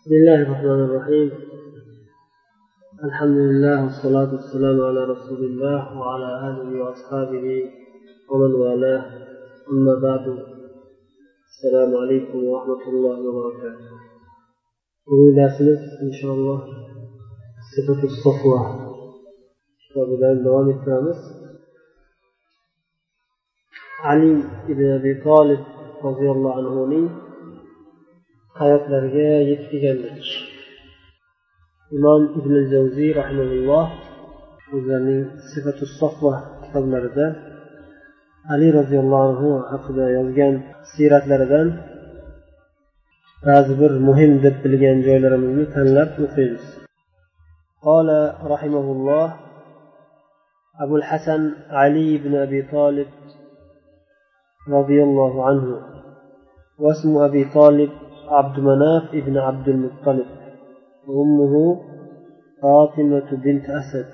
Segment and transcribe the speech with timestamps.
[0.00, 1.28] بسم الله الرحمن الرحيم.
[3.04, 7.46] الحمد لله والصلاة والسلام على رسول الله وعلى آله وأصحابه
[8.30, 9.02] ومن والاه.
[9.72, 10.24] أما بعد
[11.50, 13.86] السلام عليكم ورحمة الله وبركاته.
[15.06, 16.60] bugun darsimiz inshaalloh
[17.72, 18.60] sifatu sofva
[19.82, 21.20] kitobidan davom ettiramiz
[24.10, 24.32] ali
[24.72, 25.62] ibn abi tolib
[26.06, 27.06] roziyallohu anhuning
[28.59, 30.27] hayotlariga yetib kelgandik
[31.97, 33.87] imom ibn javziy rahimaulloh
[34.75, 36.33] o'zlarining sifatu sofva
[36.63, 37.25] kitoblarida
[38.53, 40.53] ali roziyallohu anhu haqida yozgan
[40.91, 41.67] siyratlaridan
[43.47, 46.65] ba'zi bir muhim deb bilgan joylarimizni tanlab o'qiymiz
[47.87, 48.09] قال
[48.53, 49.27] رحمه الله
[50.83, 53.07] أبو الحسن علي بن أبي طالب
[54.77, 55.67] رضي الله عنه
[56.83, 57.91] واسم أبي طالب
[58.34, 60.26] عبد مناف بن عبد المطلب
[61.08, 61.82] وأمه
[62.62, 64.06] فاطمة بنت أسد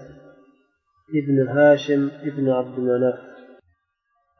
[1.15, 3.31] ابن هاشم ابن عبد مناف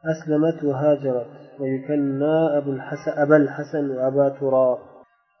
[0.05, 1.27] أسلمت وهاجرت
[1.59, 4.77] ويكنى أبو الحسن أبا الحسن وأبا تراب.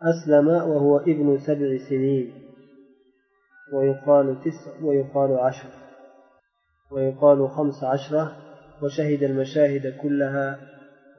[0.01, 2.33] أسلم وهو ابن سبع سنين.
[3.73, 5.69] ويقال تسع ويقال عشر.
[6.91, 8.31] ويقال خمس عشرة
[8.83, 10.59] وشهد المشاهد كلها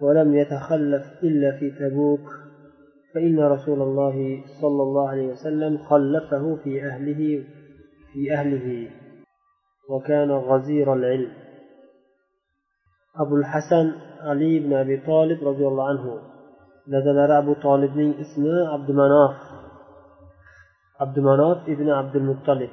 [0.01, 2.42] ولم يتخلف إلا في تبوك.
[3.15, 7.45] فإن رسول الله صلى الله عليه وسلم خلفه في أهله
[8.13, 8.91] في أهله
[9.91, 11.33] وكان غزير العلم.
[13.17, 16.33] أبو الحسن علي بن أبي طالب رضي الله عنه.
[16.87, 19.37] لدن أبو طالب من اسمه عبد مناف
[21.01, 22.71] عبد مناف ابن عبد المطلب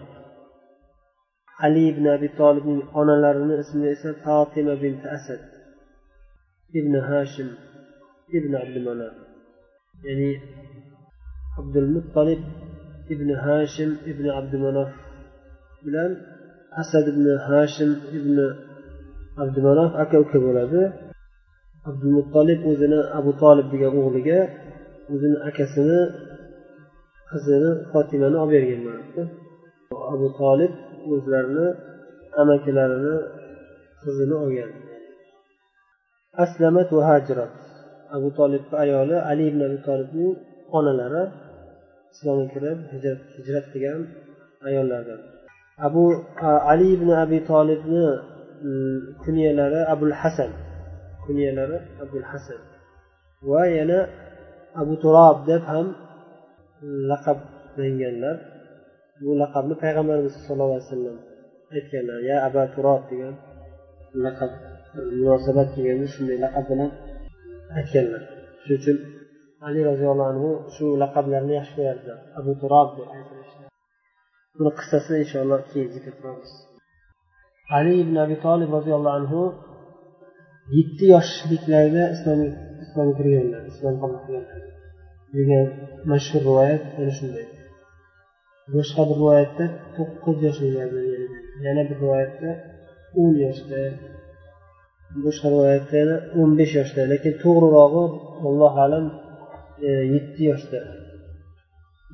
[1.60, 2.82] علي بن أبي طالب من
[3.22, 5.40] لرن اسمه اسم فاطمة بنت أسد
[6.76, 7.50] ابن هاشم
[8.36, 9.29] ابن عبد مناف
[10.08, 10.32] ya'ni
[11.60, 12.42] abdulmuttalib
[13.14, 14.92] ibn hashim ibn abdumanof
[15.86, 16.12] bilan
[16.82, 18.38] asad ibn hashim ibn
[19.44, 20.82] abdumanof aka uka bo'ladi.
[21.90, 24.40] Abdulmuttolib o'zini abu tolib degan o'g'liga
[25.14, 26.00] o'zini akasini
[27.32, 29.22] qizini fotimani olib bergan bo'ladi.
[30.14, 30.74] Abu tolib
[31.14, 31.68] o'zlarini
[32.42, 33.16] amakilarini
[34.02, 34.72] qizini olgan.
[36.44, 37.54] Aslamat va hajrat
[38.16, 40.34] abu tolibni ayoli ali ibn abi tolibning
[40.78, 41.24] onalari
[42.14, 44.02] islomga kirib hijrat hijrat qilgan
[44.68, 45.22] ayollardan.
[45.88, 46.04] Abu
[46.72, 48.06] ali ibn abi tolibni
[49.24, 50.52] kunyalari abul hasan.
[51.26, 52.62] Kunyalari abul hasan.
[53.50, 54.00] Va yana
[54.82, 55.88] abu turob deb ham
[57.12, 58.38] laqablanganlar
[59.22, 61.18] bu laqabni payg'ambarimiz sallallohu alayhi vasallam
[61.76, 62.20] aytganlar.
[62.30, 63.34] Ya aba turob degan
[64.26, 64.52] laqab
[65.20, 66.92] munosabat kelganda shunday laqab bilan
[67.78, 68.24] aytganlar.
[68.64, 68.98] Shuning uchun
[69.68, 73.64] ali roziyallohu anhu shu laqablarni yaxshi ko'rardilar abu turob deb aytilishdi.
[74.58, 76.52] Buni qissasini inshaalloh keyin zikr qilamiz.
[77.78, 79.42] Ali ibn abi tolib roziyallohu anhu
[80.78, 82.40] yetti yoshliklarida islom
[82.84, 84.62] islomga kirganlar islom qabul qilganlar.
[85.36, 85.66] Degan
[86.12, 87.46] mashhur rivoyat ana shunday.
[88.76, 89.66] Boshqa bir rivoyatda
[89.96, 91.02] to'qqiz yoshliklarda
[91.66, 92.50] yana bir rivoyatda
[93.22, 93.82] o'n yoshda
[95.24, 96.02] bu rivoyatda
[96.40, 98.04] o'n besh yoshda lekin to'g'rirog'i
[98.48, 99.06] allohu alam
[99.88, 100.80] e, yetti yoshda.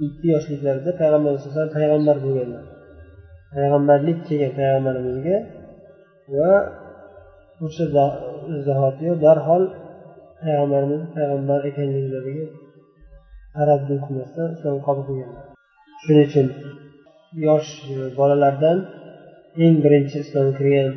[0.04, 2.64] Yetti yoshliklarida payg'ambar alayhisalom payg'ambar bo'lganlar.
[3.56, 5.38] Payg'ambarlik kelgan payg'ambarimizga
[6.36, 6.52] va
[7.66, 7.86] o'sha
[8.68, 9.64] zahotiyo darhol
[10.42, 12.46] payg'ambarimiz payg'ambar ekanliklariga
[13.56, 15.44] taraddud qilmasdan islom qabul qilganlar.
[16.04, 16.48] Shuning uchun
[17.48, 18.78] yosh e, bolalardan
[19.64, 20.90] eng birinchi islomga kirgan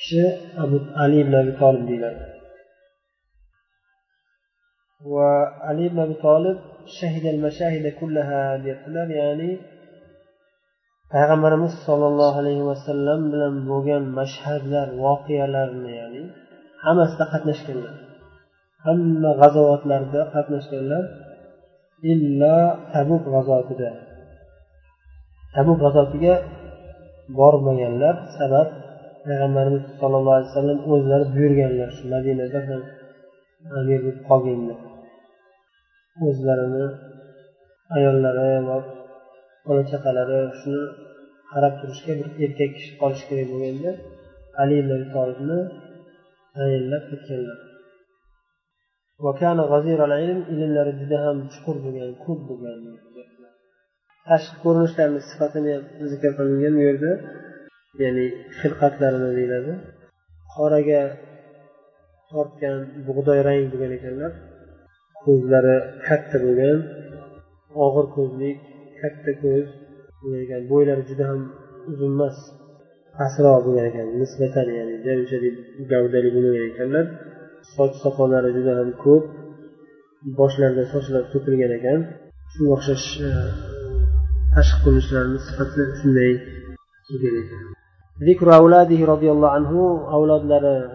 [0.00, 0.22] kishi
[0.62, 2.22] abu ali ibn abi tolib deyiladi.
[5.12, 5.30] Va
[5.68, 6.58] ali ibn abi tolib
[7.98, 9.50] kullaha deyaptilar ya'ni
[11.12, 16.22] payg'ambarimiz sollallohu alayhi vasallam bilan bo'lgan mashhadlar voqealarni ya'ni
[16.84, 17.94] hammasida qatnashganlar.
[18.84, 21.04] Hamma g'azovatlarda qatnashganlar
[22.12, 22.56] illo
[22.92, 23.90] tabuk g'azotida.
[25.54, 26.34] Tabuk g'azotiga
[27.38, 28.68] bormaganlar sabab
[29.24, 32.82] payg'ambarimiz sollallohu alayhi vasallam o'zlari buyurganlar shu madinada ham
[33.78, 34.74] amir bo'lib qolganda.
[36.28, 36.86] O'zlarini
[37.96, 38.76] ayollari va
[39.66, 40.82] bola chaqalari shuni
[41.52, 43.90] qarab turishga bir erkak kishi qolishi kerak bo'lganda
[44.62, 45.58] ali ibn abi tolibni
[46.56, 47.58] tayinlab ketganlar.
[50.54, 52.78] Ilmlari juda ham chuqur bo'lgan ko'p bo'lgan.
[54.28, 57.12] Tashqi ko'rinishlarini sifatini ham zikr qilingan bu yerda
[57.98, 58.26] ya'ni
[58.58, 59.72] xilqatlarini deyiladi.
[60.54, 61.02] Qoraga
[62.30, 64.32] tortgan bug'doy rang bo'lgan ekanlar.
[65.22, 65.76] Ko'zlari
[66.06, 66.78] katta bo'lgan
[67.84, 68.56] og'ir ko'zlik
[69.00, 69.66] katta ko'z
[70.22, 71.40] bo'lgan bo'ylari juda ham
[71.92, 72.36] uzun emas
[73.16, 75.54] pastroq bo'lgan ekan nisbatan ya'ni unchalik
[75.92, 77.06] gavdali bo'lmagan ekanlar.
[77.74, 79.24] Soch soqollari juda ham ko'p
[80.38, 81.98] boshlarida sochlar to'kilgan ekan.
[82.52, 83.30] Shunga o'xshash e,
[84.54, 86.32] tashqi ko'rinishlarini sifati shunday
[87.16, 87.79] ekan.
[88.28, 89.70] ذكر أولاده رضي الله عنه
[90.12, 90.42] أولاد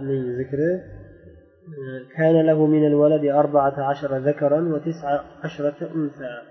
[0.01, 0.81] لي ذكره.
[2.17, 6.41] كان له من الولد أربعة عشر ذكرا وتسعة عشرة أنثى.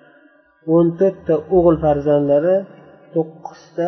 [0.66, 2.64] وانتبت أغل فرزان لر
[3.14, 3.80] تقصت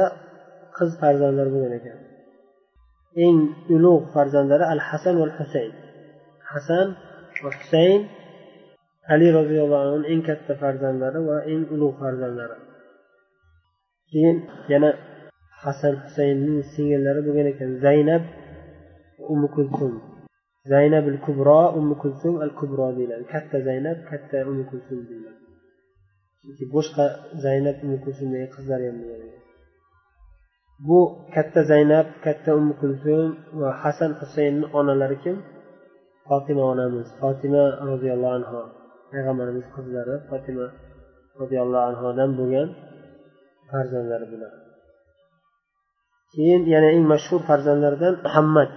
[0.80, 1.80] قز فرزان لر
[3.18, 5.72] إن يلوغ فرزان الحسن والحسين.
[6.46, 6.94] حسن
[7.44, 8.08] والحسين
[9.08, 12.56] علي رضي الله عنه إن كت فرزان وإن يلوغ فرزان لر
[15.66, 17.70] hasan husaynning singillari bo'lgan ekan.
[17.86, 18.24] Zaynab
[19.32, 19.92] umi kulsum
[20.72, 23.24] zaynab al kubro umi kulsum al kubro deyiladi.
[23.34, 25.40] Katta zaynab katta umi kulsum deyiladi.
[26.42, 27.04] Chunki boshqa
[27.44, 29.30] zaynab umi kulsumdagi qizlari ham bo'lgan
[30.88, 30.98] bu
[31.34, 33.28] katta zaynab katta umi kulsum
[33.60, 35.36] va hasan husaynni onalari kim?
[36.28, 37.06] Fotima onamiz.
[37.20, 38.60] Fotima roziyallohu anhu
[39.12, 40.66] payg'ambarimiz qizlari fotima
[41.40, 42.68] roziyallohu anhudan bo'lgan
[43.70, 44.65] farzandlari bular.
[46.34, 48.70] Keyin yana eng mashhur farzandlaridan muhammad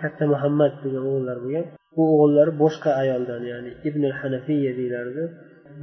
[0.00, 1.64] katta muhammad degan o'g'illar bo'lgan.
[1.96, 5.22] Bu o'g'illari boshqa ayoldan ya'ni ibn hanafiya deyilardi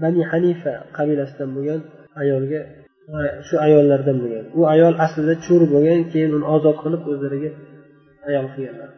[0.02, 1.80] bani hanifa qabilasidan bo'lgan
[2.22, 2.62] ayolga
[3.48, 4.46] shu ayollardan bo'lgan.
[4.60, 7.52] U ayol aslida cho'ri bo'lgan keyin uni ozod qilib o'zlariga
[8.30, 8.90] ayol qilganlar.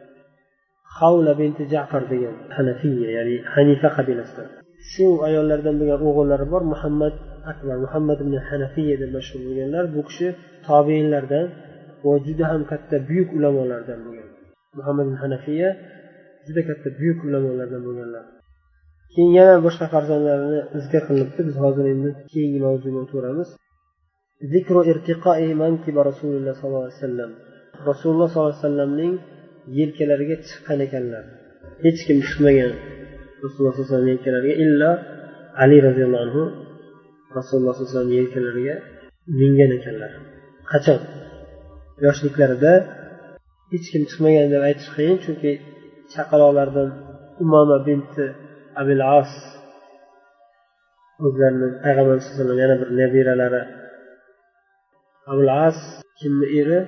[0.98, 4.48] Havla binti jafar degan hanafiya ya'ni hanifa qabilasidan.
[4.92, 7.14] Shu ayollardan bo'lgan o'g'illari bor muhammad
[7.52, 9.84] akbar muhammad ibn hanafiya deb mashhur bo'lganlar.
[9.94, 10.28] Bu kishi
[10.68, 11.46] tobeinlardan
[12.04, 14.28] va juda ham katta buyuk ulamolardan bo'lgan.
[14.78, 15.68] Muhammad hanafiya
[16.46, 18.24] juda katta buyuk ulamolardan bo'lganlar.
[19.14, 21.40] Keyin yana boshqa farzandlarini zikr qilinibdi.
[21.48, 23.48] Biz hozir endi keyingi mavzuga o'taveramiz
[24.52, 27.30] zikru irtiqoi mankiba rasululloh sollallohu alayhi vasallam.
[27.90, 29.12] Rasululloh sollallohu alayhi vasallamning
[29.78, 31.24] yelkalariga chiqqan ekanlar.
[31.84, 32.72] Hech kim chiqmagan
[33.44, 34.90] rasululloh sallallohu alayhi vasallam yelkalariga illo
[35.62, 36.42] ali roziyallohu anhu
[37.38, 38.74] rasululloh sallallohu alayhi vasallam yelkalariga
[39.40, 40.12] mingan ekanlar.
[40.72, 41.00] Qachon?
[42.02, 42.72] Yoshliklarida
[43.72, 45.52] hech kim chiqmagan deb aytish qiyin chunki
[46.12, 46.88] chaqaloqlardan
[47.42, 48.24] umoma binti
[48.80, 49.30] abil as
[51.26, 53.62] o'zlarini payg'ambar sallallohu yana bir nabiralari.
[55.30, 55.78] Abul as
[56.18, 56.80] kimni eri?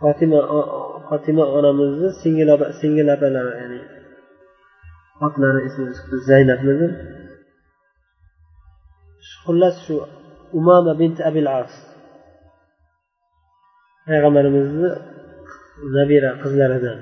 [0.00, 0.40] Fotima
[1.08, 2.48] fotima onamizni singil
[2.80, 3.80] singil opalari ya'ni
[5.26, 6.86] otlari esimga chiqdi zaynabmidi
[9.42, 9.94] xullas shu
[10.58, 11.72] umama binti abil as
[14.08, 14.88] payg'ambarimizni
[15.96, 16.98] nabira qizlaridan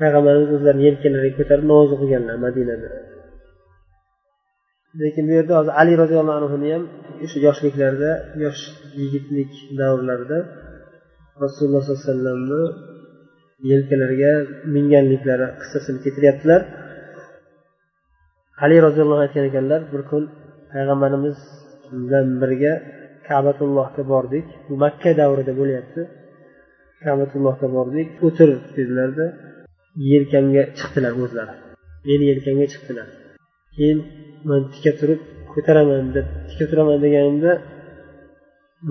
[0.00, 2.88] payg'ambarimiz o'zlarini yelkalariga ko'tarib namoz o'qiganlar madinada.
[5.02, 6.84] Lekin bu yerda hozir ali roziyallohu anhuni ham
[7.24, 8.10] o'sha yoshliklarida
[8.44, 8.62] yosh
[9.00, 9.50] yigitlik
[9.80, 10.38] davrlarida
[11.44, 12.62] rasululloh sollallohu alayhi vasallamni
[13.70, 14.32] yelkalariga
[14.74, 16.60] minganliklari qissasini keltiryaptilar
[18.64, 20.22] ali roziyallohu anhu aytgan ekanlar bir kun
[20.72, 21.36] payg'ambarimiz
[22.06, 22.72] bilan birga
[23.28, 24.46] kabatullohga bordik.
[24.68, 26.00] Bu makka davrida bo'lyapti.
[27.04, 28.08] Kabatullohga bordik.
[28.26, 29.26] O'tir dedilarda
[30.12, 31.54] yelkamga chiqdilar o'zlari.
[32.08, 33.08] Meni yelkamga chiqdilar.
[33.74, 33.98] Keyin
[34.48, 35.20] man tika turib
[35.52, 37.52] ko'taraman deb tika turaman deganimda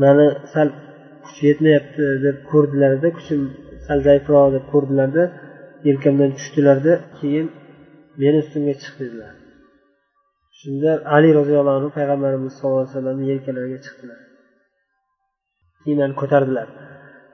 [0.01, 0.68] mani sal
[1.24, 3.42] kuch yetmayapti deb ko'rdilarda kuchim
[3.86, 5.24] sal zaifroq deb ko'rdilarda
[5.88, 7.48] yelkamdan tushdilarda keyin
[8.22, 9.32] meni ustimga chiq dedilar.
[10.65, 14.19] Shunda ali roziyallohu anhu payg'ambarimiz sallallohu alayhi vasallamni yelkalariga chiqdilar.
[15.84, 16.67] Keyin ko'tardilar.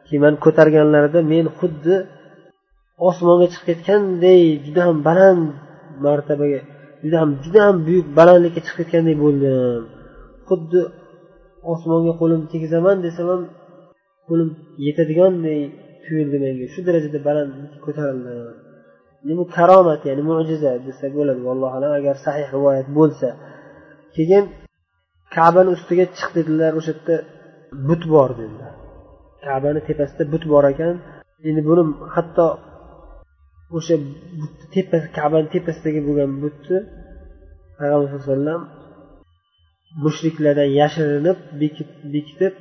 [0.07, 1.95] Keyin ko'targanlarida men xuddi
[3.09, 5.45] osmonga chiqib ketganday juda ham baland
[6.05, 6.59] martabaga
[7.03, 9.81] juda ham juda ham buyuk balandlikka chiqib ketgandek bo'ldim.
[10.49, 10.79] Xuddi
[11.73, 13.41] osmonga qo'limni tegizaman desam ham
[14.27, 14.49] qo'lim
[14.87, 15.59] yetadiganday
[16.03, 16.65] tuyuldi menga.
[16.73, 17.51] Shu darajada baland
[17.85, 18.70] ko'tarildim.
[19.27, 21.91] Nima karomat ya'ni mo'jiza desak bo'ladi vallohu alam.
[21.99, 23.27] Agar sahih rivoyat bo'lsa.
[24.15, 24.43] Keyin
[25.35, 27.15] kabani ustiga chiq dedilar o'sha yerda
[27.87, 28.73] but bor dedilar.
[29.47, 30.95] Kabani tepasida but bor ekan.
[31.47, 31.83] Endi buni
[32.15, 32.47] hatto
[33.77, 33.95] o'sha
[34.73, 36.77] tepasi kabani tepasidagi bo'lgan butni
[37.77, 38.61] payg'ambar sallallohu alayhi vasallam
[40.03, 41.37] mushriklardan yashirinib
[42.13, 42.53] bekitib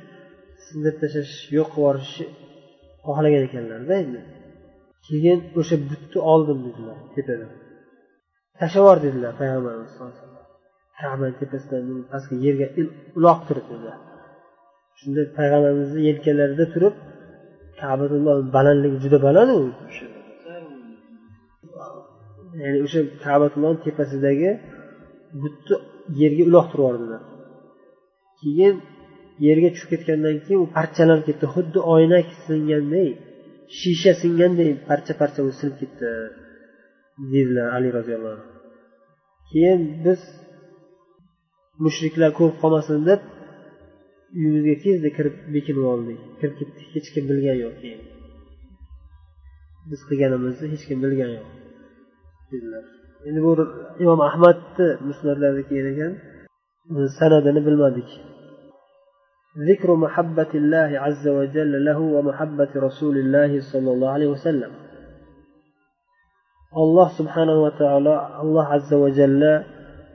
[0.65, 2.25] sindirib tashlash yo'q qilib yuborishni
[3.05, 4.19] xohlagan ekanlarda endi.
[5.07, 7.51] Keyin o'sha butni oldim dedilar tepadan
[8.59, 9.93] tashlab yubor dedilar payg'ambarimiz
[11.01, 12.67] kabani tepasidan pastga yerga
[13.17, 13.97] uloqtirib dedilar.
[14.99, 16.95] Shunda payg'ambarimizni yelkalarida turib
[17.81, 19.59] kabatulloh balandligi juda baland u
[22.63, 24.49] ya'ni o'sha kabatullohni tepasidagi
[25.41, 25.75] butni
[26.21, 27.21] yerga uloqtirib yubordilar.
[28.39, 28.75] Keyin
[29.47, 31.45] yerga tushib ketgandan keyin u parchalanib ketdi.
[31.55, 33.09] Xuddi oynak singanday
[33.79, 36.09] shisha singanday parcha parcha bo'lib sinib ketdi.
[37.33, 38.47] Dedilar ali roziyallohu anhu.
[39.51, 40.21] Keyin biz
[41.83, 43.21] mushriklar ko'rib qolmasin deb
[44.37, 46.19] uyimizga tezda kirib bekinib oldik.
[46.39, 46.87] Kirib ketdik.
[46.95, 48.01] Hech kim bilgani yo'q keyin.
[49.89, 51.49] Biz qilganimizni hech kim bilgani yo'q
[52.51, 52.83] dedilar.
[53.27, 53.51] Endi bu
[54.03, 56.13] imom ahmadni musnatlarida kelgan.
[56.89, 58.09] Ekan sanadini bilmadik.
[59.57, 64.71] ذكر محبة الله عز وجل له ومحبة رسول الله صلى الله عليه وسلم.
[67.17, 69.63] subhanahu va taolo alloh azza va jalla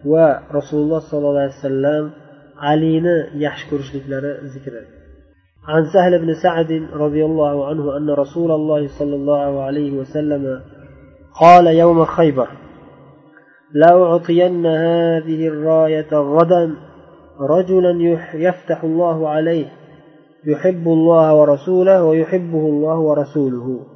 [0.05, 2.05] va rasululloh sollallohu alayhi vasallam
[2.71, 4.97] alini yaxshi ko'rishliklari zikri
[5.67, 10.63] عن سهل بن سعد رضي الله عنه أن رسول الله صلى الله عليه وسلم
[11.41, 12.49] قال يوم خيبر
[13.75, 16.75] لأعطين هذه الراية غدا
[17.41, 19.73] رجلا يفتح الله عليه
[20.45, 23.87] يحب الله ورسوله ويحبه الله ورسوله.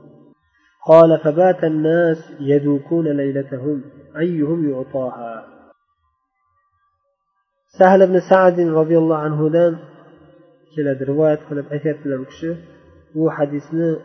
[0.87, 3.83] قال فبات الناس يذوقون ليلتهم
[4.19, 5.47] أيهم يعطاها؟
[7.79, 9.79] سهل بن سعد رضي الله عنه دان
[10.77, 12.57] كلا رواية كلا بحثات للركشة
[13.17, 13.97] هو حديثنا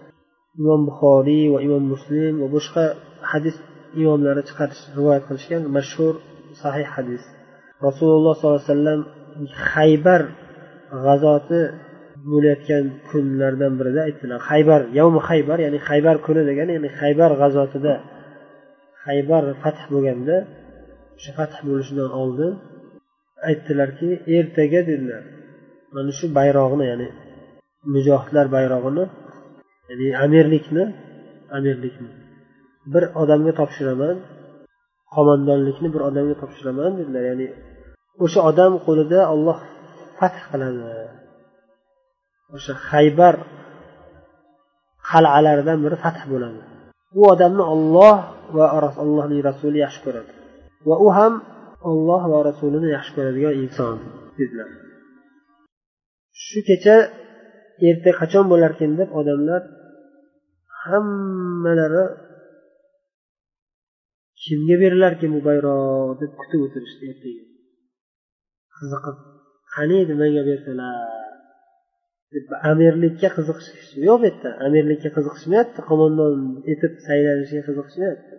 [0.59, 2.95] إمام بخاري وإمام مسلم وبشقة.
[3.23, 3.53] حديث
[3.97, 6.15] إمام لرجخة رواية كلا مشهور
[6.63, 7.19] صحيح حديث.
[7.83, 9.24] رسول الله صلى الله عليه وسلم
[9.71, 10.21] haybar
[11.05, 11.61] g'azoti
[12.31, 17.93] bo'layotgan kunlardan birida aytdilar haybar yavmi haybar ya'ni haybar kuni degani ya'ni haybar g'azotida
[19.05, 20.35] haybar fath bo'lganda
[21.17, 22.53] o'sha fath bo'lishidan oldin
[23.49, 25.23] aytdilarki ertaga dedilar
[25.95, 27.07] mana shu bayrog'ini ya'ni
[27.93, 29.05] mujohidlar bayrog'ini
[29.89, 30.83] ya'ni amirlikni
[31.57, 32.09] amirlikni
[32.93, 34.17] bir odamga topshiraman
[35.15, 37.23] qo'mondonlikni bir odamga topshiraman dedilar.
[37.31, 37.47] Ya'ni
[38.23, 39.59] o'sha odam qo'lida olloh
[40.17, 40.83] fath qiladi.
[42.55, 43.35] O'sha haybar
[45.09, 46.61] qal'alaridan biri fath bo'ladi.
[47.19, 48.17] U odamni olloh
[48.55, 48.65] va
[49.03, 50.31] allohning rasuli yaxshi ko'radi.
[50.89, 51.33] Va u ham
[51.91, 53.95] olloh va rasulini yaxshi ko'radigan inson
[54.37, 54.69] dedilar.
[56.45, 56.97] Shu kecha
[57.89, 59.61] erta qachon bo'larkin deb odamlar
[60.83, 62.05] hammalari
[64.43, 67.43] kimga berilarkin bu bayroq deb kutib o'tirishdi ertaga.
[68.77, 69.17] Qiziqib
[69.75, 70.95] qani edi menga bersalar?
[72.35, 76.35] Deb amirlikka qiziqish yo'q bu yerda amirlikka qiziqishmayapti qo'mondon
[76.73, 78.35] etib saylanishga qiziqishmayapti.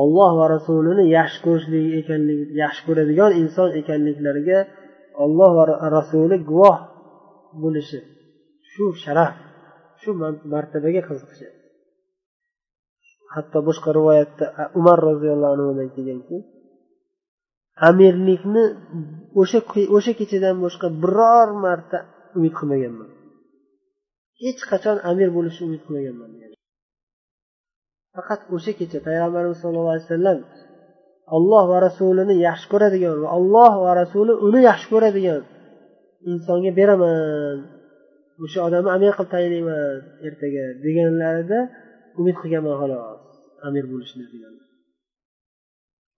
[0.00, 4.60] Olloh va rasulini yaxshi ko'rishlik ekanligi yaxshi ko'radigan inson ekanliklariga
[5.24, 5.64] olloh va
[5.98, 6.78] rasuli guvoh
[7.62, 7.98] bo'lishi
[8.72, 9.32] shu sharaf
[10.00, 10.10] shu
[10.52, 11.62] martabaga qiziqishyapti
[13.34, 14.44] hatto boshqa rivoyatda
[14.80, 16.36] umar roziyallohu anhudan kelganki
[17.88, 18.64] amirlikni
[19.40, 19.60] o'sha
[19.96, 21.98] o'sha kechadan boshqa biror marta
[22.36, 23.10] umid qilmaganman.
[24.42, 26.30] Hech qachon amir bo'lishni umid qilmaganman
[28.16, 30.38] faqat o'sha kecha payg'ambarimiz sollallohu alayhi vasallam
[31.36, 35.42] olloh va rasulini yaxshi ko'radigan va olloh va rasuli uni yaxshi ko'radigan
[36.30, 37.58] insonga beraman.
[38.44, 41.58] O'sha odamni amir qilib tayinlayman ertaga deganlarida
[42.20, 43.20] umid qilganman xolos
[43.68, 44.54] amir bo'lishni degan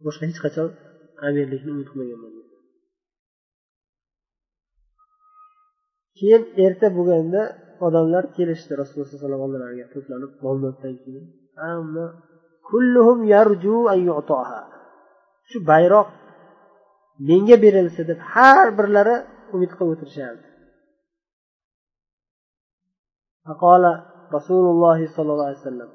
[0.06, 0.68] boshqa hech qachon
[1.27, 2.34] amirlikni umid qilmaganman
[6.18, 7.41] keyin erta bo'lganda
[7.86, 11.25] odamlar kelishdi rasululloh sallallohu alayhi vasallam oldilariga to'planib bomdoddan keyin
[11.63, 12.06] hamma
[12.70, 14.62] kulluhum yarju an yu'taha
[15.50, 16.10] shu bayroq
[17.29, 19.15] menga berilsa deb har birlari
[19.56, 20.48] umid qilib o'tirishardi
[23.50, 23.84] فقال
[24.38, 25.89] رسول الله صلى الله عليه وسلم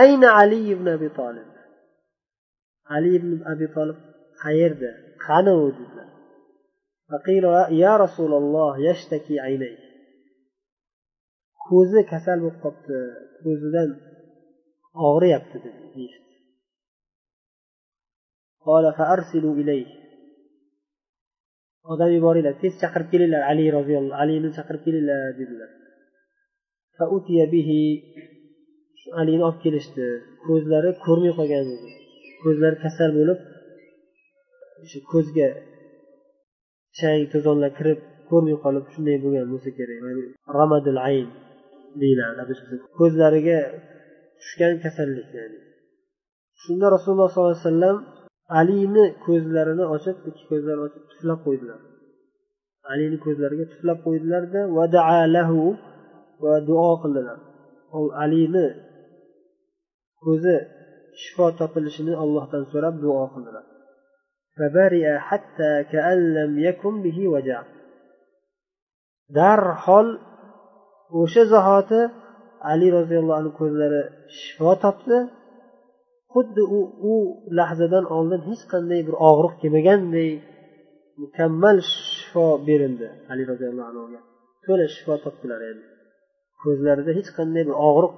[0.00, 1.46] أين علي بن أبي طالب
[2.86, 3.96] علي بن أبي طالب
[4.43, 4.91] qayerda?
[5.25, 6.09] Qani u dedilar.
[7.83, 9.75] Ya rasululloh yashtaki aynay.
[11.67, 12.99] Ko'zi kasal bo'lib qolibdi
[13.43, 13.89] ko'zidan
[15.09, 16.05] og'riyapti dedi.
[21.93, 25.69] Odam yuboringlar tez chaqirib kelinglar ali roziyallohu alini chaqirib kelinglar dedilar.
[29.21, 30.05] Alini olib kelishdi.
[30.45, 31.89] Ko'zlari ko'rmay qolgan edi.
[32.43, 33.39] Ko'zlari kasal bo'lib
[34.89, 35.47] shu ko'zga
[36.97, 39.97] chang to'zonlar kirib ko'rmay qolib shunday bo'lgan bo'lsa kerak.
[40.59, 41.27] Ramadul ayn
[42.01, 42.53] deyiladi
[42.99, 43.59] ko'zlariga
[44.39, 45.59] tushgan kasallik ya'ni.
[46.63, 47.97] Shunda rasululloh sollallohu alayhi vasallam
[48.59, 51.79] alini ko'zlarini ochib ikki ko'zlarini ochib tuflab qo'ydilar.
[52.91, 54.61] Alini ko'zlariga tuflab qo'ydilarda
[55.35, 55.61] lahu
[56.43, 57.37] va duo qildilar.
[58.23, 58.67] Alini
[60.23, 60.55] ko'zi
[61.21, 63.65] shifo topilishini allohdan so'rab duo qildilar.
[64.58, 67.62] فبرئ حتى كأن لم يكن به وجع
[69.38, 70.08] darhol
[71.20, 72.00] o'sha zahoti
[72.70, 74.02] ali roziyallohu anhu ko'zlari
[74.40, 75.18] shifo topdi
[76.32, 76.80] xuddi u
[77.12, 77.14] u
[77.58, 80.30] lahzadan oldin hech qanday bir og'riq kelmaganday
[81.22, 84.20] mukammal shifo berildi ali roziyallohu anhuga
[84.64, 85.86] to'la shifo topdilar endi
[86.62, 88.14] ko'zlarida hech qanday bir og'riq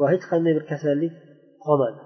[0.00, 1.14] va hech qanday bir kasallik
[1.64, 2.00] qolmadi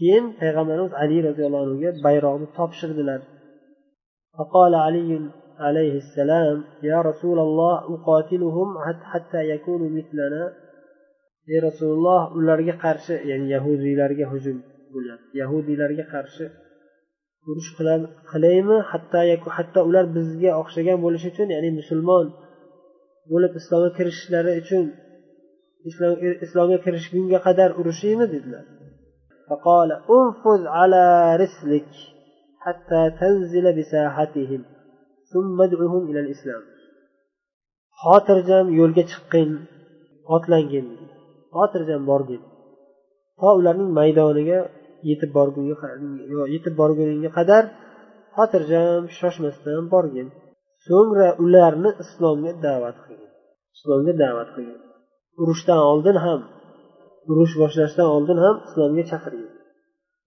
[0.00, 3.20] keyin payg'ambarimiz ali roziyallohu anhuga bayroqni topshirdilar
[4.38, 5.10] فقال علي
[5.66, 6.56] عليه السلام
[6.90, 8.68] يا رسول الله أقاتلهم
[9.12, 10.42] حتى يكونوا مثلنا
[11.54, 14.56] ey rasululloh ularga qarshi ya'ni yahudiylarga hujum
[14.94, 16.44] bo'lyapti yahudiylarga qarshi
[17.48, 17.70] urush
[18.30, 19.18] qilaymi hatto
[19.56, 22.26] hatto ular bizga o'xshagan bo'lishi uchun ya'ni musulmon
[23.30, 24.84] bo'lib islomga kirishishlari uchun
[26.46, 28.64] islomga kirishgunga qadar urushaymi dedilar
[29.50, 31.88] فقال انفذ على رسلك
[32.64, 34.62] حتى تنزل بساحتهم
[35.32, 36.62] ثم ادعهم إلى الإسلام
[38.04, 39.50] xotirjam yo'lga chiqqin
[40.34, 40.86] otlangin
[41.56, 42.42] xotirjam borgin
[43.40, 44.58] to ularning maydoniga
[45.08, 45.74] yetib borgunga
[46.54, 47.62] yetib borguningga qadar
[48.36, 50.28] xotirjam shoshmasdan borgin
[50.86, 53.32] so'ngra ularni islomga da'vat qilgin
[53.76, 54.80] islomga da'vat qilgin
[55.42, 56.40] urushdan oldin ham
[57.30, 59.50] urush boshlashdan oldin ham islomga chaqirgin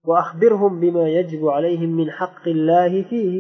[0.08, 3.36] وأخبرهم بما يجب عليهم من حق الله فيه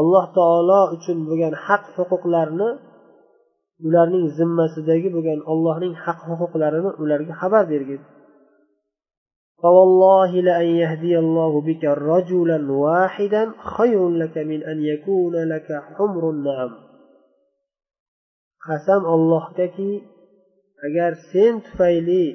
[0.00, 2.68] alloh taolo uchun bo'lgan haq huquqlarni
[3.86, 8.02] ularning zimmasidagi bo'lgan ollohning haq huquqlarini ularga xabar bergin
[9.62, 13.42] فوالله لأن يهدي الله بك رجلا واحدا
[13.76, 16.72] خير لك من أن يكون لك حمر النعم
[18.66, 19.90] qasam allohgaki
[20.87, 22.25] agar sen tufayli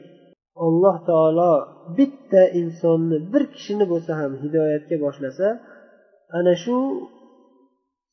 [0.67, 1.55] alloh taolo
[1.99, 5.49] bitta insonni bir kishini bo'lsa ham hidoyatga boshlasa
[6.39, 6.77] ana shu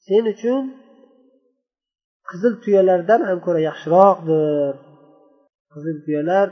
[0.08, 0.64] sen uchun
[2.30, 4.74] qizil tuyalardan ham ko'ra yaxshiroqdir.
[5.74, 6.48] Qizil tuyalar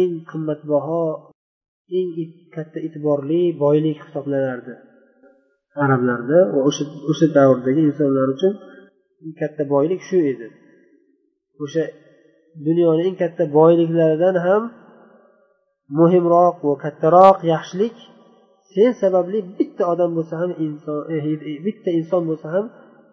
[0.00, 1.04] eng qimmatbaho
[1.98, 2.08] eng
[2.54, 4.74] katta e'tiborli boylik hisoblanardi.
[5.84, 8.52] Arablarda va o'sha o'sha davrdagi insonlar uchun
[9.40, 10.46] katta boylik shu edi.
[11.64, 11.84] O'sha
[12.66, 14.62] dunyoni eng katta boyliklaridan ham
[15.98, 17.96] muhimroq va kattaroq yaxshilik
[18.72, 21.16] sen sababli bitta odam bo'lsa ham inson e,
[21.50, 22.66] e, bitta inson bo'lsa ham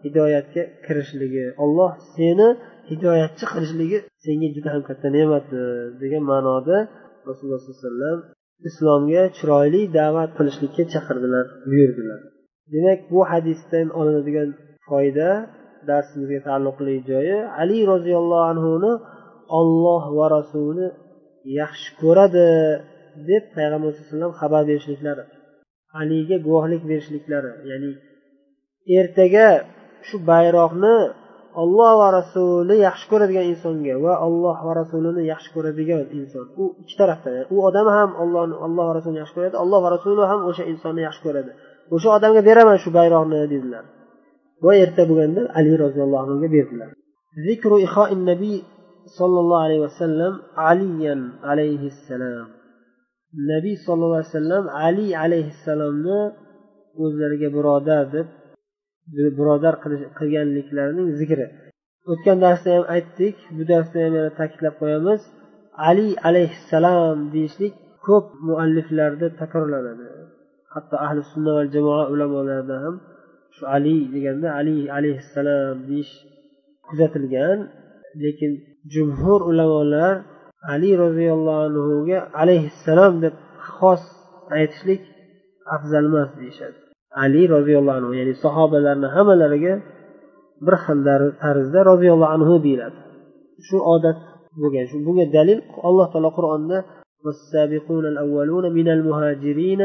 [0.06, 2.48] hidoyatga kirishligi olloh seni
[2.92, 5.66] hidoyatchi qilishligi senga juda ham katta ne'matdir
[6.02, 6.78] degan ma'noda
[7.30, 8.20] rasululloh sollallohu alayhi vasallam
[8.70, 12.20] islomga chiroyli da'vat qilishlikka chaqirdilar buyurdilar.
[12.74, 14.50] Demak bu hadisdan olinadigan
[14.88, 15.30] foyda
[15.90, 18.92] darsimizga taalluqli joyi ali roziyallohu anhuni
[19.60, 20.88] olloh va rasuli
[21.60, 22.48] yaxshi ko'radi
[23.30, 25.24] deb payg'ambar alayhi vasallam xabar berishliklari
[26.00, 27.92] aliga guvohlik berishliklari ya'ni
[29.00, 29.48] ertaga
[30.08, 30.96] shu bayroqni
[31.62, 36.46] olloh va rasuli yaxshi ko'radigan insonga va olloh va rasulini yaxshi ko'radigan inson.
[36.62, 40.24] U ikki tarafdan u odam ham ollohni olloh va rasulini yaxshi ko'radi olloh va rasuli
[40.32, 41.52] ham o'sha insonni yaxshi ko'radi.
[41.96, 43.84] O'sha odamga beraman shu bayroqni dedilar.
[44.66, 46.90] Va erta bo'lganda ali roziyallohu anhuga berdilar.
[49.18, 50.34] sollallohu alayhi vasallam
[50.72, 51.22] aliyan
[51.52, 52.48] alayhissalom
[53.52, 56.20] nabiy sollallohu alayhi vasallam ali alayhissalomni
[57.04, 58.28] o'zlariga birodar deb
[59.38, 59.76] birodar
[60.20, 61.48] qilganliklarining zikri.
[62.12, 65.22] O'tgan darsda ham aytdik bu darsda ham yana ta'kidlab qo'yamiz
[65.90, 67.74] ali alayhissalom deyishlik
[68.08, 70.06] ko'p mualliflarda takrorlanadi.
[70.74, 72.96] Hatto ahli sunna va jamoa ulamolarida ham
[73.56, 76.14] shu ali deganda ali alayhissalom deyish
[76.88, 77.60] kuzatilgan
[78.24, 78.52] lekin
[78.95, 80.15] jumhur ulamolar
[80.73, 83.35] ali roziyallohu anhuga alayhissalom deb
[83.77, 84.03] xos
[84.57, 85.03] aytishlik
[85.77, 86.79] afzal emas deyishadi
[87.25, 89.75] ali roziyallohu anhu ya'ni sahobalarni hammalariga
[90.67, 90.99] bir xil
[91.43, 92.99] tarzda roziyallohu anhu deyiladi
[93.67, 94.19] shu odat
[94.61, 96.79] bo'lgan shu bunga dalil alloh taolo qur'onda
[97.27, 99.83] والسابقون الأولون من المهاجرين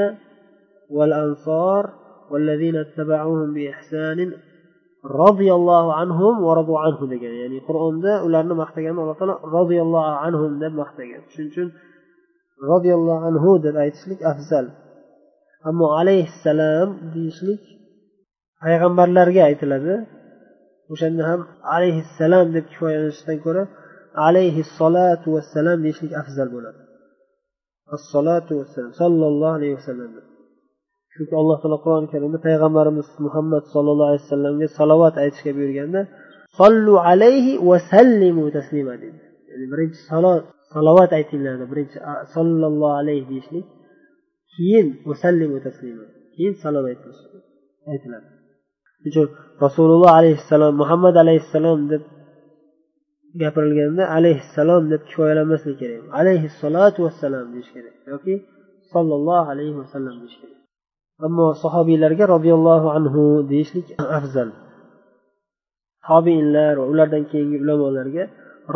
[0.89, 1.84] والأنصار
[2.32, 4.34] والذين اتبعوهم بإحسان
[5.23, 7.33] roziyallohu anhum va radu anhu degan.
[7.42, 11.23] Ya'ni qur'onda ularni maqtaganni alloh taolo roziyallohu anhum deb maqtagan.
[11.33, 11.69] Shuning uchun
[12.71, 14.66] roziyallohu anhu deb aytishlik afzal.
[15.69, 17.62] Ammo alayhissalom deyishlik
[18.62, 19.95] payg'ambarlarga aytiladi.
[20.92, 21.40] O'shanda ham
[21.77, 23.62] alayhissalom deb kifoyalanishdan ko'ra
[24.29, 26.81] alayhissalotu vassalam deyishlik afzal bo'ladi.
[27.97, 30.11] Assalotu vassalam sollallohu alayhi vasallam.
[31.16, 36.00] Chunki alloh taolo qur'oni karimda payg'ambarimiz muhammad sollallohu alayhi vasallamga salovat aytishga buyurganda
[36.59, 39.18] sollu alayhi va sallimu taslima dedi
[39.50, 40.42] ya'ni birinchi salot
[40.74, 41.98] salovat aytinglar birinchi
[42.35, 43.66] sollallohu alayhi deyishlik
[44.55, 44.87] keyin
[46.37, 46.85] keyin salom
[47.92, 48.29] aytiladi.
[49.09, 49.26] Uchun
[49.64, 52.02] rasululloh alayhissalom muhammad alayhissalom deb
[53.42, 56.02] gapirilganda alayhissalom deb kifoyalanmaslik kerak.
[56.20, 58.35] Alayhissalotu vassalom deyish kerak yoki
[58.92, 60.61] sollallohu alayhi vasallam deyish kerak.
[61.24, 63.87] Ammo sahobiylarga roziyallohu anhu deyishlik
[64.18, 64.48] afzal.
[66.09, 68.24] Tobiinlar va ulardan keyingi ulamolarga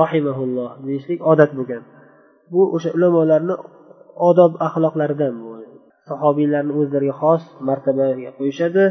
[0.00, 1.82] rohimaulloh deyishlik odat bo'lgan.
[2.52, 3.54] Bu o'sha ulamolarni
[4.28, 5.50] odob axloqlaridan bu
[6.08, 8.84] sahobiylarni o'zlariga xos martabaga qo'yishadi.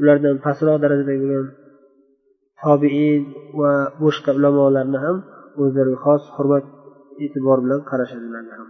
[0.00, 1.46] Ulardan pastroq darajada bo'lgan
[2.62, 3.22] tobiin
[3.60, 3.72] va
[4.02, 5.16] boshqa ulamolarni ham
[5.62, 6.64] o'zlariga xos hurmat
[7.24, 8.68] e'tibor bilan qarashadi ularga ham.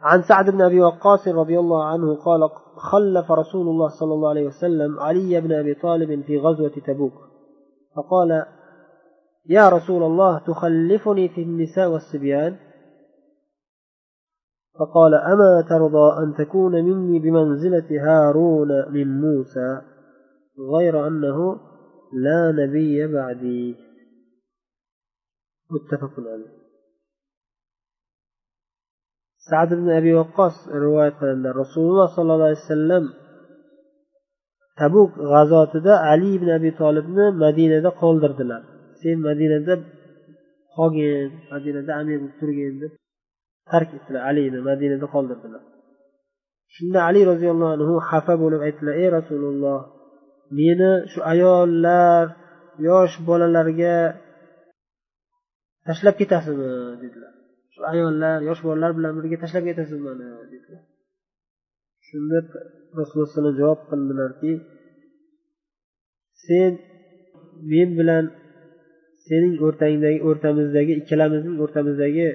[0.00, 4.46] عن سعد بن أبي وقاص رضي الله عنه قال خلف رسول الله صلى الله عليه
[4.46, 7.12] وسلم علي بن أبي طالب في غزوة تبوك.
[7.96, 8.46] فقال
[9.46, 12.56] يا رسول الله تخلفني في النساء والصبيان؟
[14.78, 19.80] فقال أما ترضى أن تكون مني بمنزلة هارون من موسى
[20.76, 21.60] غير أنه
[22.12, 23.76] لا نبي بعدي.
[25.70, 26.67] متفق عليه.
[29.50, 33.04] sad ibn abi vaqqos rivoyat qiladilar rasululloh sollallohu alayhi vasallam
[34.80, 38.62] tabuk g'azotida ali ibn abi tolibni madinada qoldirdilar.
[39.00, 39.74] Sen madinada
[40.76, 42.92] qolgin madinada amir bo'lib turgin deb
[43.70, 44.22] tark etdilar.
[44.30, 45.62] Alini madinada qoldirdilar.
[46.74, 49.80] Shunda ali roziyallohu anhu xafa bo'lib aytdilar ey rasululloh
[50.58, 52.24] meni shu ayollar
[52.88, 53.96] yosh bolalarga
[55.86, 56.70] tashlab ketasizmi?
[57.02, 57.32] dedilar.
[57.92, 60.82] Ayollar yosh bolalar bilan birga tashlab ketasiz mani dedilar.
[62.06, 62.38] Shunda
[62.98, 64.52] rasululloh alayhi javob qildilarki
[66.46, 66.72] sen
[67.70, 68.24] men bilan
[69.26, 72.28] sening o'rtangdagi o'rtamizdagi ikkalamizning o'rtamizdagi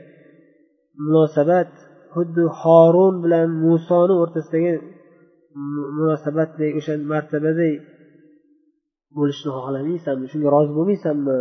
[1.06, 1.72] munosabat
[2.14, 4.74] xuddi horun bilan musoni o'rtasidagi
[5.98, 7.74] munosabatdek o'sha martabaday
[9.18, 11.40] bo'lishni xohlamaysanmi shunga rozi bo'lmaysanmi?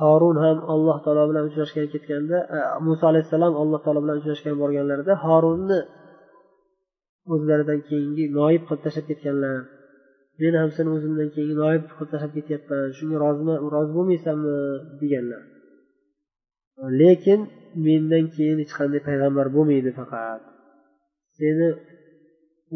[0.00, 5.14] Horun ham alloh taolo bilan uchrashgan ketganda e, muso alayhissalom alloh taolo bilan uchrashgan borganlarida
[5.24, 5.80] horunni
[7.34, 9.56] o'zlaridan keyingi noib qilib tashlab ketganlar.
[10.40, 14.56] Men ham seni o'zimdan keyingi noib qilib tashlab ketyapman shunga rozimi rozi bo'lmaysanmi
[15.00, 15.42] deganlar.
[17.00, 17.40] Lekin
[17.86, 20.40] mendan keyin hech qanday payg'ambar bo'lmaydi faqat.
[21.38, 21.68] Seni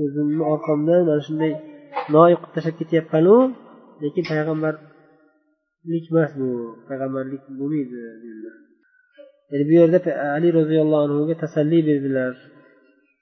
[0.02, 1.52] o'zimni orqamdan mana shunday
[2.16, 3.36] noib qilib tashlab ketyapmanu
[4.02, 4.24] lekin
[5.84, 6.48] payg'ambarlik emas bu
[6.88, 8.54] payg'ambarlik bo'lmaydi dedilar.
[9.50, 9.98] Ya'ni bu yerda
[10.36, 12.34] ali roziyallohu anhuga tasalli berdilar.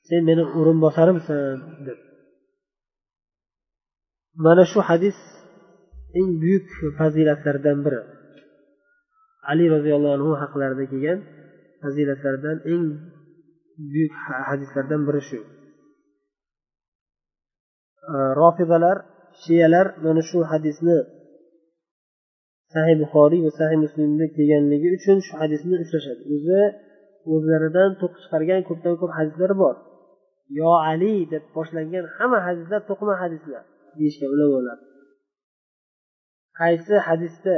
[0.08, 1.98] Sen meni o'rinbosarimsan deb.
[4.44, 5.18] Mana shu hadis
[6.18, 8.00] eng buyuk fazilatlardan biri.
[9.50, 11.18] Ali roziyallohu anhu haqlarida kelgan
[11.82, 12.84] fazilatlardan eng
[13.92, 14.14] buyuk
[14.48, 15.40] hadislardan biri shu.
[18.40, 18.96] Rofidalar
[19.42, 20.96] shiyalar mana shu hadisni
[22.74, 26.60] sahih buxoriy va sahih muslimda kelganligi uchun shu hadisni ushlashadi o'zi
[27.34, 29.74] o'zlaridan to'qib chiqargan ko'pdan ko'p hadislar bor.
[30.60, 33.62] Yo ali deb boshlangan hamma hadislar to'qima hadislar
[33.98, 34.78] deyishgan ulamolar.
[36.60, 37.56] Qaysi hadisda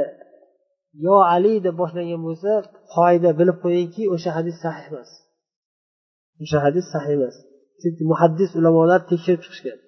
[1.05, 2.51] yo ali deb boshlangan bo'lsa
[2.95, 5.09] qoida bilib qo'yingki o'sha hadis sahih emas.
[6.43, 7.35] O'sha hadis sahih emas.
[7.81, 9.79] Chunki muhaddis ulamolar tekshirib chiqishgan.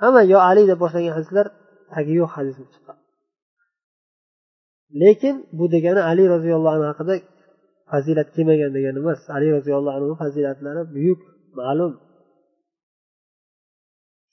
[0.00, 1.46] Hamma yo ali deb boshlangan hadislar
[1.94, 2.98] tagi yo'q hadis bo'lib chiqqan
[5.02, 7.14] lekin bu degani ali roziyallohu anhu haqida
[7.90, 9.20] fazilat kelmagan degani emas.
[9.36, 11.20] Ali roziyallohu anhu fazilatlari buyuk
[11.58, 11.92] ma'lum.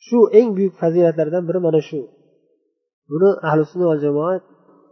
[0.05, 1.99] Shu eng buyuk fazilatlardan biri mana shu.
[3.11, 4.43] Buni ahli sunna va jamoat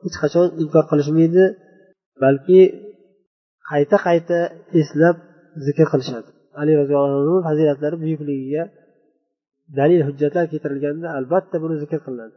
[0.04, 1.44] hech qachon inkor qilishmaydi
[2.24, 2.62] balki
[3.70, 4.40] qayta qayta
[4.80, 5.16] eslab
[5.66, 6.30] zikr qilishadi.
[6.62, 8.64] Ali roziyallohu anhu fazilatlari buyukligiga
[9.80, 12.36] dalil hujjatlar keltirilganda albatta buni zikr qilinadi.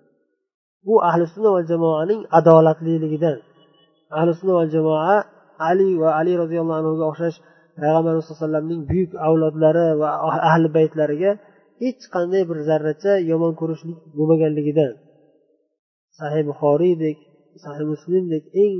[0.87, 3.39] Bu ahli sunna va jamoaning adolatliligidan
[4.19, 5.17] ahli sunna va jamoa
[5.69, 7.39] ali va ali roziyallohu anhuga o'xshash
[7.81, 10.09] payg'ambarimiz sallallohu alayhi vasallamning buyuk avlodlari va
[10.51, 11.31] ahli baytlariga
[11.83, 14.93] hech qanday bir zarracha yomon ko'rishlik bo'lmaganligidan
[16.19, 17.19] sahih buxoriydek
[17.65, 18.77] sahih muslimdek eng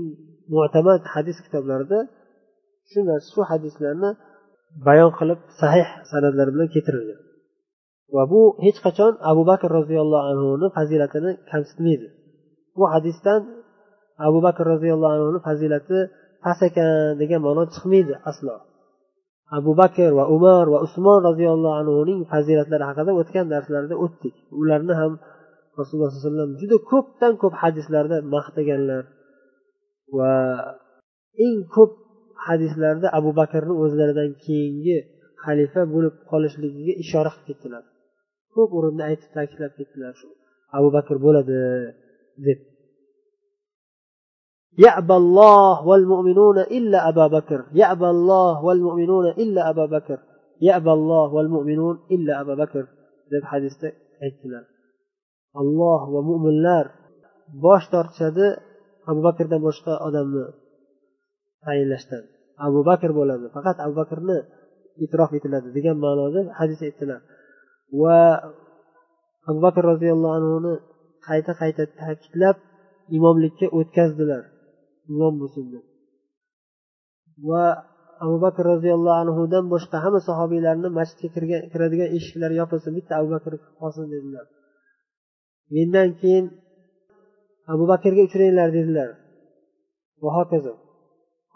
[0.55, 1.99] mo'tamad hadis kitoblarida
[2.91, 4.11] shu narsa shu hadislarni
[4.87, 7.21] bayon qilib sahih san'atlar bilan keltirilgan.
[8.15, 12.09] Va bu hech qachon abu bakr roziyallohu anhuni fazilatini kamsitmaydi.
[12.77, 13.41] Bu hadisdan
[14.29, 15.99] abu bakr roziyallohu anhuni fazilati
[16.45, 18.55] past ekan degan ma'no chiqmaydi aslo.
[19.59, 24.35] Abu bakr va umar va usmon roziyallohu anhuning fazilatlari haqida o'tgan darslarda o'tdik.
[24.61, 25.13] Ularni ham
[25.79, 29.05] rasululloh sollallohu alayhi vasallam juda ko'pdan ko'p hadislarda maqtaganlar
[30.17, 30.33] va
[31.45, 31.93] eng ko'p
[32.47, 34.97] hadislarda abu bakrni o'zlaridan keyingi
[35.45, 37.85] xalifa bo'lib qolishligiga ishora qilib ketdilar.
[38.56, 40.28] ko'p o'rinda aytib ta'kidlab ketdilar shu
[40.78, 41.60] abu bakr bo'ladi
[42.48, 42.60] deb
[44.86, 50.20] يأبى الله والمؤمنون إلا أبا بكر يأبى الله والمؤمنون إلا أبا بكر
[50.62, 52.86] يأبى الله والمؤمنون إلا أبا بكر
[53.34, 53.88] deb hadisda
[54.26, 54.64] aytdilar
[55.60, 56.86] olloh va mo'minlar
[57.66, 58.48] bosh tortishadi
[59.10, 60.46] abu bakrdan boshqa odamni
[61.66, 62.24] tayinlashdan
[62.68, 64.38] abu bakr bo'ladi faqat abu bakrni
[65.04, 67.20] e'tirof etiladi degan ma'noda hadis aytdilar
[68.01, 68.19] Va
[69.49, 70.75] abu bakr roziyallohu anhuni
[71.29, 72.57] qayta qayta ta'kidlab
[73.17, 74.43] imomlikka o'tkazdilar
[75.13, 75.85] imom bo'lsin deb
[77.49, 77.65] va
[78.25, 83.53] abu bakr roziyallohu anhudan boshqa hamma sahobiylarni masjidga kirgan kiradigan eshiklar yopilsin bitta abu bakr
[83.81, 84.47] qolsin dedilar.
[85.75, 86.47] Mendan keyin
[87.73, 89.09] abu bakrga uchranglar dedilar.
[90.23, 90.73] Va hokazo.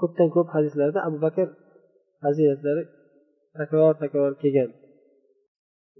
[0.00, 1.46] Ko'pdan ko'p hadislarda abu bakr
[2.22, 2.82] fazilatlari
[3.58, 4.70] takror takror kelgan.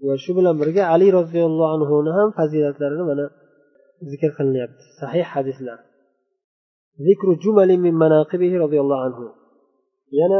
[0.06, 3.24] va shu bilan birga ali roziyallohu anhuni ham fazilatlarini mana
[4.10, 5.78] zikr qilinyapti sahih hadislar
[7.06, 9.24] zikru jumali min manaqibihi roziyallohu anhu
[10.20, 10.38] yana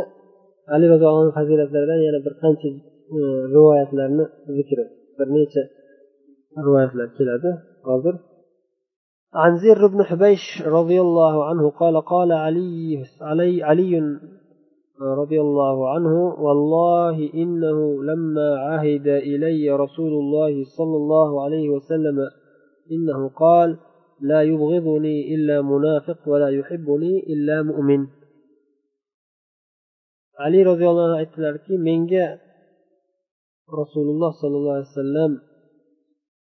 [0.75, 2.68] ali roziyallohu anhu fazilatlaridan yana bir qancha
[3.55, 4.25] rivoyatlarni
[4.57, 4.85] zikri
[5.18, 5.62] bir necha
[6.66, 7.51] rivoyatlar keladi
[7.90, 8.16] hozir
[9.42, 10.44] عن زر بن حبيش
[10.79, 13.92] رضي الله عنه قال قال علي علي, علي
[15.01, 22.19] رضي الله عنه والله إنه لما عهد إلي رسول الله صلى الله عليه وسلم
[22.91, 23.77] إنه قال
[24.21, 28.07] لا يبغضني إلا منافق ولا يحبني إلا مؤمن.
[30.39, 32.39] علي رضي الله عنه أتلالك من جاء
[33.81, 35.41] رسول الله صلى الله عليه وسلم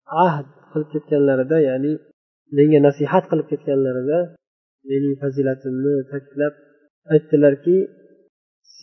[0.09, 1.99] عهد قلت تتلالك يعني
[2.53, 4.35] من جاء نصيحات قلت تتلالك
[4.85, 6.53] مني فزلت من تكلب
[7.11, 7.67] أتلالك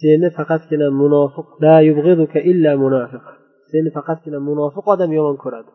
[0.02, 3.26] seni faqatgina munofiq la yubg'iduka illa munofiq
[3.72, 5.72] seni faqatgina munofiq odam yomon ko'radi.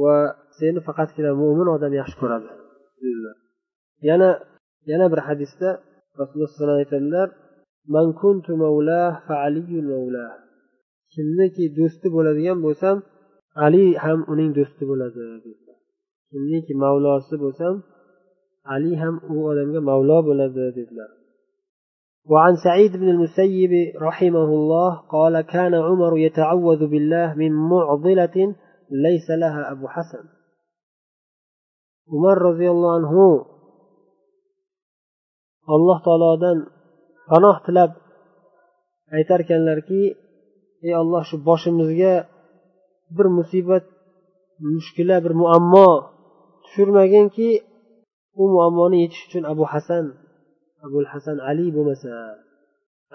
[0.00, 0.16] Va
[0.58, 2.48] seni faqatgina mo'min odam yaxshi ko'radi.
[4.08, 4.30] Yana
[4.90, 5.68] yana bir hadisda
[6.18, 7.28] rasululloh alayhi vasallam aytadilar
[7.94, 10.30] man kuntu mavlah fa aliyun mavlah
[11.14, 12.96] kimniki do'sti bo'ladigan bo'lsam
[13.66, 15.22] ali ham uning do'sti bo'ladi
[16.30, 17.74] kimniki mavlosi bo'lsam
[18.74, 21.10] ali ham u odamga mavlo bo'ladi dedilar
[22.29, 28.55] وعن سعيد بن المسيب رحمه الله قال كان عمر يتعوذ بالله من معضلة
[28.91, 30.23] ليس لها أبو حسن
[32.13, 33.13] عمر رضي الله عنه
[35.75, 36.57] alloh taolodan
[37.29, 37.91] panoh tilab
[39.17, 40.03] aytarkanlarki
[40.85, 42.13] ey olloh shu boshimizga
[43.15, 43.85] bir musibat
[44.73, 45.89] mushkula bir muammo
[46.63, 47.49] tushirmaginki
[48.41, 50.05] u muammoni yechish uchun abu hasan
[50.86, 52.12] abul hasan ali bo'lmasa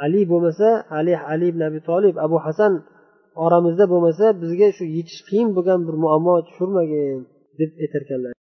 [0.06, 2.74] ali bo'lmasa ali ali ibn abi tolib abu hasan
[3.46, 7.20] oramizda bo'lmasa bizga shu yechish qiyin bo'lgan bir muammo tushirmagin
[7.60, 8.34] deb aytarkanlar.